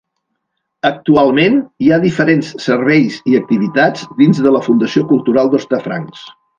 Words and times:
Actualment, 0.89 1.59
hi 1.87 1.91
ha 1.97 2.01
diferents 2.07 2.51
serveis 2.65 3.21
i 3.35 3.39
activitats 3.43 4.11
dins 4.25 4.43
de 4.49 4.57
la 4.61 4.67
Fundació 4.73 5.09
Cultural 5.15 5.57
d'Hostafrancs. 5.57 6.31